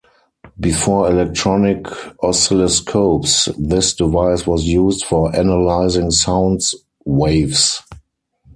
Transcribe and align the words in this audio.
Before 0.59 1.11
electronic 1.11 1.83
oscilloscopes, 2.23 3.49
this 3.55 3.93
device 3.93 4.47
was 4.47 4.63
used 4.65 5.05
for 5.05 5.29
analyzing 5.35 6.09
sounds 6.09 6.73
waves. 7.05 7.83